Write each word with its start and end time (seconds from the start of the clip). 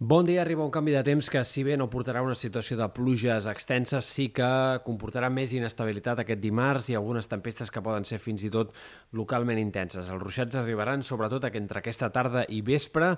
Bon 0.00 0.24
dia, 0.24 0.42
arriba 0.42 0.62
un 0.62 0.70
canvi 0.70 0.92
de 0.94 1.00
temps 1.02 1.26
que, 1.26 1.40
si 1.42 1.64
bé 1.66 1.74
no 1.74 1.88
portarà 1.90 2.20
una 2.22 2.36
situació 2.38 2.76
de 2.78 2.86
pluges 2.94 3.48
extenses, 3.50 4.06
sí 4.06 4.28
que 4.30 4.46
comportarà 4.84 5.26
més 5.26 5.50
inestabilitat 5.58 6.22
aquest 6.22 6.38
dimarts 6.38 6.86
i 6.92 6.94
algunes 6.94 7.26
tempestes 7.26 7.74
que 7.74 7.82
poden 7.82 8.06
ser 8.06 8.20
fins 8.22 8.44
i 8.46 8.52
tot 8.54 8.70
localment 9.18 9.58
intenses. 9.58 10.06
Els 10.06 10.22
ruixats 10.22 10.54
arribaran 10.54 11.02
sobretot 11.02 11.50
entre 11.50 11.82
aquesta 11.82 12.12
tarda 12.14 12.46
i 12.46 12.62
vespre 12.62 13.16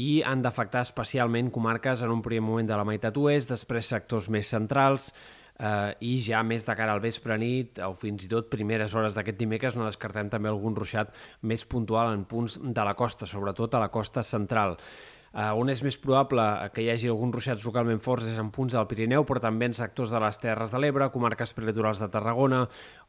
i 0.00 0.22
han 0.24 0.40
d'afectar 0.40 0.88
especialment 0.88 1.52
comarques 1.52 2.00
en 2.00 2.16
un 2.16 2.24
primer 2.24 2.48
moment 2.48 2.72
de 2.72 2.80
la 2.80 2.88
meitat 2.88 3.20
oest, 3.20 3.52
després 3.52 3.92
sectors 3.92 4.32
més 4.32 4.48
centrals, 4.48 5.12
eh, 5.60 5.92
i 6.08 6.16
ja 6.24 6.40
més 6.40 6.64
de 6.64 6.72
cara 6.72 6.96
al 6.96 7.04
vespre 7.04 7.36
nit 7.36 7.84
o 7.84 7.92
fins 7.92 8.24
i 8.24 8.32
tot 8.32 8.48
primeres 8.48 8.96
hores 8.96 9.12
d'aquest 9.12 9.36
dimecres 9.36 9.76
no 9.76 9.84
descartem 9.84 10.32
també 10.32 10.48
algun 10.48 10.72
ruixat 10.72 11.12
més 11.42 11.68
puntual 11.68 12.16
en 12.16 12.24
punts 12.24 12.62
de 12.64 12.84
la 12.88 12.96
costa, 12.96 13.28
sobretot 13.28 13.76
a 13.76 13.84
la 13.84 13.92
costa 13.92 14.24
central. 14.24 14.78
Uh, 15.34 15.50
on 15.58 15.66
és 15.72 15.80
més 15.82 15.96
probable 15.98 16.42
que 16.70 16.84
hi 16.84 16.92
hagi 16.92 17.08
alguns 17.10 17.34
ruixats 17.34 17.64
localment 17.66 17.98
forts 17.98 18.28
és 18.30 18.36
en 18.38 18.52
punts 18.54 18.76
del 18.76 18.86
Pirineu, 18.86 19.24
però 19.26 19.40
també 19.42 19.66
en 19.66 19.72
sectors 19.74 20.12
de 20.14 20.20
les 20.22 20.36
Terres 20.38 20.70
de 20.70 20.78
l'Ebre, 20.78 21.08
comarques 21.10 21.50
prelitorals 21.56 21.98
de 21.98 22.06
Tarragona, 22.12 22.60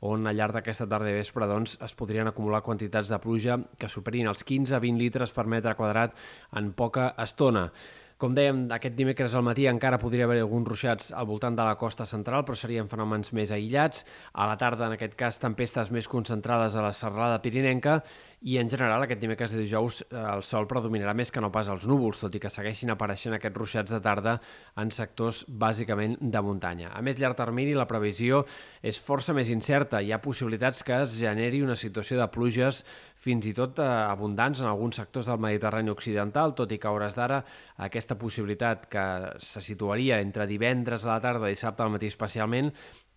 on 0.10 0.26
al 0.26 0.34
llarg 0.40 0.58
d'aquesta 0.58 0.88
tarda 0.90 1.12
i 1.12 1.20
vespre 1.20 1.46
doncs, 1.46 1.76
es 1.86 1.94
podrien 1.94 2.26
acumular 2.26 2.64
quantitats 2.66 3.14
de 3.14 3.20
pluja 3.22 3.60
que 3.78 3.92
superin 3.94 4.32
els 4.32 4.42
15-20 4.42 4.98
litres 5.04 5.36
per 5.38 5.46
metre 5.46 5.76
quadrat 5.78 6.18
en 6.58 6.74
poca 6.74 7.12
estona. 7.22 7.68
Com 8.16 8.32
dèiem, 8.32 8.62
aquest 8.72 8.94
dimecres 8.96 9.34
al 9.36 9.44
matí 9.44 9.66
encara 9.68 9.98
podria 10.00 10.24
haver 10.24 10.38
alguns 10.40 10.70
ruixats 10.70 11.10
al 11.12 11.26
voltant 11.28 11.58
de 11.58 11.66
la 11.68 11.76
costa 11.76 12.06
central, 12.08 12.46
però 12.48 12.56
serien 12.56 12.88
fenòmens 12.88 13.34
més 13.36 13.52
aïllats. 13.52 14.06
A 14.32 14.48
la 14.48 14.56
tarda, 14.56 14.88
en 14.88 14.96
aquest 14.96 15.18
cas, 15.20 15.38
tempestes 15.42 15.92
més 15.92 16.08
concentrades 16.08 16.78
a 16.80 16.86
la 16.86 16.94
serralada 16.96 17.42
pirinenca 17.44 18.00
i 18.46 18.60
en 18.62 18.70
general 18.70 19.02
aquest 19.02 19.22
dimecres 19.24 19.56
de 19.56 19.64
dijous 19.64 20.04
eh, 20.04 20.20
el 20.22 20.44
sol 20.46 20.68
predominarà 20.70 21.16
més 21.18 21.32
que 21.34 21.42
no 21.42 21.50
pas 21.54 21.70
els 21.74 21.88
núvols, 21.90 22.20
tot 22.22 22.36
i 22.38 22.42
que 22.42 22.52
segueixin 22.54 22.94
apareixent 22.94 23.34
aquests 23.34 23.58
ruixats 23.58 23.96
de 23.96 24.00
tarda 24.06 24.36
en 24.78 24.92
sectors 24.94 25.42
bàsicament 25.50 26.14
de 26.22 26.44
muntanya. 26.46 26.92
A 26.94 27.02
més, 27.02 27.18
llarg 27.18 27.40
termini, 27.40 27.74
la 27.74 27.88
previsió 27.90 28.44
és 28.86 29.00
força 29.02 29.34
més 29.34 29.50
incerta. 29.50 29.98
Hi 29.98 30.14
ha 30.14 30.22
possibilitats 30.22 30.86
que 30.86 31.00
es 31.08 31.18
generi 31.18 31.64
una 31.66 31.78
situació 31.80 32.20
de 32.22 32.28
pluges 32.30 32.84
fins 33.18 33.50
i 33.50 33.56
tot 33.58 33.82
eh, 33.82 33.88
abundants 33.88 34.62
en 34.62 34.70
alguns 34.70 35.02
sectors 35.02 35.32
del 35.32 35.42
Mediterrani 35.42 35.90
occidental, 35.90 36.54
tot 36.54 36.70
i 36.70 36.78
que 36.78 36.92
a 36.92 36.94
hores 36.94 37.18
d'ara 37.18 37.42
aquesta 37.90 38.20
possibilitat 38.22 38.86
que 38.94 39.08
se 39.42 39.64
situaria 39.74 40.22
entre 40.22 40.46
divendres 40.46 41.08
a 41.08 41.16
la 41.16 41.24
tarda 41.24 41.50
i 41.50 41.58
dissabte 41.58 41.82
al 41.82 41.96
matí 41.98 42.14
especialment 42.14 42.70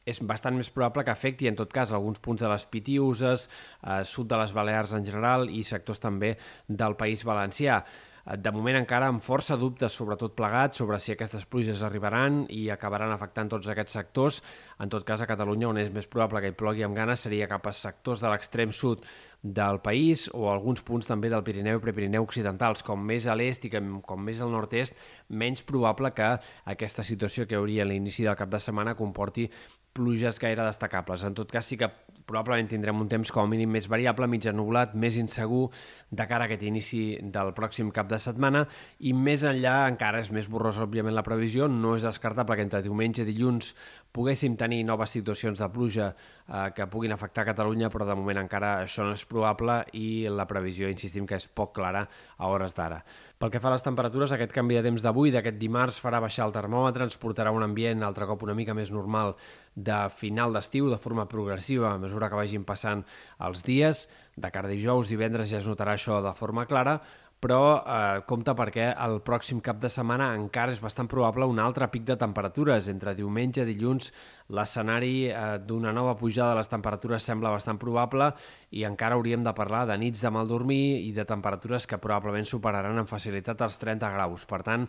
és 0.09 0.21
bastant 0.25 0.57
més 0.57 0.71
probable 0.73 1.05
que 1.05 1.13
afecti, 1.13 1.49
en 1.51 1.59
tot 1.59 1.73
cas, 1.75 1.93
alguns 1.93 2.21
punts 2.25 2.43
de 2.45 2.51
les 2.51 2.65
Pitiuses, 2.73 3.49
eh, 3.83 4.03
sud 4.09 4.29
de 4.31 4.39
les 4.41 4.55
Balears 4.57 4.95
en 4.97 5.05
general 5.05 5.49
i 5.51 5.63
sectors 5.63 6.01
també 6.01 6.37
del 6.69 6.97
País 6.97 7.25
Valencià. 7.29 7.83
Eh, 8.29 8.37
de 8.37 8.53
moment 8.53 8.77
encara 8.77 9.09
amb 9.09 9.23
força 9.25 9.57
dubtes, 9.57 9.95
sobretot 9.97 10.35
plegats, 10.37 10.77
sobre 10.77 10.99
si 11.01 11.15
aquestes 11.15 11.47
pluges 11.49 11.83
arribaran 11.87 12.43
i 12.53 12.69
acabaran 12.71 13.13
afectant 13.15 13.49
tots 13.55 13.69
aquests 13.73 13.97
sectors. 13.97 14.43
En 14.83 14.93
tot 14.93 15.07
cas, 15.09 15.23
a 15.23 15.29
Catalunya, 15.31 15.71
on 15.71 15.81
és 15.81 15.91
més 15.95 16.07
probable 16.07 16.43
que 16.45 16.53
hi 16.53 16.59
plogui 16.59 16.85
amb 16.85 16.97
ganes, 16.97 17.25
seria 17.25 17.49
cap 17.49 17.67
a 17.67 17.73
sectors 17.73 18.21
de 18.25 18.29
l'extrem 18.33 18.73
sud 18.73 19.07
del 19.43 19.79
país 19.81 20.27
o 20.35 20.49
alguns 20.51 20.83
punts 20.83 21.07
també 21.07 21.31
del 21.31 21.45
Pirineu 21.47 21.79
i 21.79 21.83
Prepirineu 21.83 22.27
occidentals. 22.27 22.83
Com 22.85 23.01
més 23.07 23.27
a 23.27 23.37
l'est 23.39 23.65
i 23.65 23.73
com 23.73 24.25
més 24.25 24.43
al 24.43 24.53
nord-est, 24.53 24.99
menys 25.29 25.63
probable 25.63 26.13
que 26.13 26.35
aquesta 26.75 27.07
situació 27.07 27.47
que 27.47 27.57
hauria 27.57 27.87
a 27.87 27.89
l'inici 27.89 28.27
del 28.27 28.37
cap 28.37 28.51
de 28.51 28.61
setmana 28.61 28.97
comporti 28.99 29.49
pluges 29.95 30.39
gaire 30.39 30.67
destacables. 30.67 31.25
En 31.25 31.35
tot 31.35 31.51
cas, 31.51 31.67
sí 31.67 31.79
que 31.79 31.91
probablement 32.29 32.69
tindrem 32.71 33.01
un 33.01 33.09
temps 33.11 33.33
com 33.33 33.47
a 33.47 33.51
mínim 33.51 33.73
més 33.73 33.89
variable, 33.91 34.29
mitja 34.29 34.53
nublat, 34.53 34.95
més 34.95 35.17
insegur 35.21 35.69
de 36.11 36.27
cara 36.29 36.45
a 36.45 36.49
aquest 36.49 36.65
inici 36.69 37.03
del 37.35 37.55
pròxim 37.57 37.91
cap 37.95 38.09
de 38.11 38.21
setmana 38.21 38.67
i 39.01 39.15
més 39.17 39.45
enllà 39.49 39.89
encara 39.89 40.21
és 40.23 40.31
més 40.35 40.49
borrosa, 40.49 40.85
òbviament, 40.85 41.17
la 41.17 41.25
previsió. 41.27 41.69
No 41.69 41.97
és 41.97 42.07
descartable 42.07 42.57
que 42.57 42.67
entre 42.69 42.85
diumenge 42.85 43.25
i 43.25 43.29
dilluns 43.29 43.73
poguéssim 44.13 44.57
tenir 44.57 44.83
noves 44.89 45.13
situacions 45.17 45.61
de 45.61 45.69
pluja 45.73 46.09
eh, 46.13 46.69
que 46.77 46.89
puguin 46.91 47.13
afectar 47.13 47.47
Catalunya, 47.49 47.91
però 47.93 48.07
de 48.09 48.17
moment 48.19 48.41
encara 48.45 48.79
això 48.85 49.07
no 49.07 49.17
és 49.17 49.25
probable 49.29 49.83
i 49.97 50.29
la 50.33 50.49
previsió, 50.49 50.89
insistim, 50.93 51.27
que 51.29 51.37
és 51.39 51.49
poc 51.49 51.75
clara 51.77 52.07
a 52.37 52.53
hores 52.53 52.77
d'ara. 52.77 53.03
Pel 53.39 53.53
que 53.55 53.61
fa 53.63 53.69
a 53.71 53.77
les 53.77 53.85
temperatures, 53.87 54.33
aquest 54.35 54.51
canvi 54.51 54.75
de 54.75 54.81
temps 54.83 55.05
d'avui, 55.05 55.31
d'aquest 55.31 55.61
dimarts, 55.61 56.01
farà 56.03 56.19
baixar 56.19 56.49
el 56.49 56.55
termòmetre, 56.57 57.07
ens 57.07 57.15
portarà 57.23 57.53
un 57.55 57.63
ambient 57.63 58.03
altre 58.03 58.27
cop 58.27 58.43
una 58.43 58.57
mica 58.59 58.75
més 58.75 58.91
normal 58.91 59.37
de 59.77 59.99
final 60.11 60.57
d'estiu, 60.57 60.89
de 60.91 60.99
forma 60.99 61.29
progressiva, 61.31 61.93
a 61.93 62.03
mesura 62.03 62.27
que 62.33 62.41
vagin 62.41 62.65
passant 62.67 63.05
els 63.47 63.63
dies. 63.63 64.09
De 64.35 64.51
cara 64.51 64.67
a 64.67 64.73
dijous, 64.75 65.07
divendres 65.15 65.53
ja 65.53 65.61
es 65.63 65.71
notarà 65.71 65.95
això 65.95 66.19
de 66.25 66.35
forma 66.35 66.67
clara, 66.67 66.97
però 67.39 67.79
eh, 67.79 68.23
compte 68.27 68.55
perquè 68.59 68.89
el 69.05 69.21
pròxim 69.23 69.61
cap 69.63 69.79
de 69.79 69.91
setmana 69.93 70.33
encara 70.35 70.75
és 70.75 70.83
bastant 70.83 71.07
probable 71.11 71.47
un 71.47 71.61
altre 71.63 71.87
pic 71.93 72.03
de 72.09 72.17
temperatures. 72.19 72.89
Entre 72.91 73.15
diumenge 73.15 73.63
i 73.63 73.69
dilluns 73.69 74.11
l'escenari 74.55 75.29
eh, 75.29 75.59
d'una 75.63 75.93
nova 75.95 76.17
pujada 76.19 76.55
de 76.55 76.59
les 76.59 76.73
temperatures 76.73 77.23
sembla 77.23 77.53
bastant 77.55 77.79
probable 77.79 78.33
i 78.75 78.83
encara 78.89 79.15
hauríem 79.15 79.45
de 79.47 79.55
parlar 79.55 79.85
de 79.87 79.99
nits 80.01 80.25
de 80.25 80.33
mal 80.35 80.51
dormir 80.51 80.99
i 81.05 81.13
de 81.15 81.25
temperatures 81.29 81.87
que 81.87 82.01
probablement 82.03 82.49
superaran 82.49 82.99
amb 82.99 83.11
facilitat 83.11 83.63
els 83.63 83.79
30 83.79 84.11
graus. 84.17 84.47
Per 84.49 84.63
tant, 84.67 84.89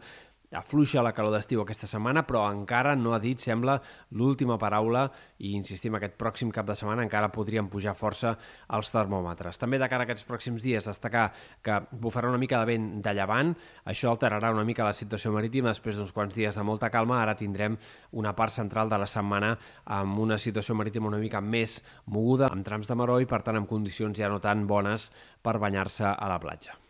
afluixa 0.51 1.03
la 1.05 1.11
calor 1.13 1.33
d'estiu 1.35 1.61
aquesta 1.61 1.87
setmana, 1.87 2.23
però 2.25 2.41
encara 2.49 2.95
no 2.97 3.13
ha 3.13 3.19
dit, 3.21 3.39
sembla, 3.41 3.75
l'última 4.17 4.57
paraula 4.57 5.05
i 5.45 5.53
insistim, 5.53 5.95
aquest 5.95 6.15
pròxim 6.17 6.49
cap 6.53 6.65
de 6.65 6.75
setmana 6.77 7.05
encara 7.05 7.29
podrien 7.33 7.69
pujar 7.69 7.93
força 7.97 8.33
els 8.73 8.89
termòmetres. 8.93 9.61
També 9.61 9.77
de 9.77 9.89
cara 9.91 10.07
a 10.07 10.09
aquests 10.09 10.25
pròxims 10.25 10.65
dies 10.65 10.89
destacar 10.89 11.27
que 11.61 11.77
bufarà 11.91 12.31
una 12.31 12.41
mica 12.41 12.63
de 12.63 12.71
vent 12.71 12.89
de 13.05 13.13
llevant, 13.13 13.53
això 13.85 14.09
alterarà 14.13 14.51
una 14.55 14.65
mica 14.65 14.87
la 14.87 14.97
situació 14.97 15.31
marítima 15.35 15.69
després 15.69 15.99
d'uns 15.99 16.13
quants 16.15 16.35
dies 16.35 16.57
de 16.57 16.65
molta 16.65 16.89
calma, 16.89 17.21
ara 17.21 17.37
tindrem 17.37 17.77
una 18.17 18.33
part 18.33 18.55
central 18.55 18.89
de 18.89 18.97
la 18.97 19.07
setmana 19.07 19.55
amb 19.85 20.19
una 20.19 20.37
situació 20.41 20.75
marítima 20.75 21.13
una 21.13 21.21
mica 21.21 21.41
més 21.41 21.79
moguda, 22.07 22.49
amb 22.49 22.65
trams 22.65 22.89
de 22.89 22.97
maró 22.97 23.21
i 23.21 23.29
per 23.29 23.43
tant 23.45 23.61
amb 23.61 23.69
condicions 23.69 24.17
ja 24.17 24.29
no 24.29 24.41
tan 24.41 24.65
bones 24.67 25.11
per 25.45 25.59
banyar-se 25.61 26.09
a 26.09 26.29
la 26.29 26.41
platja. 26.41 26.88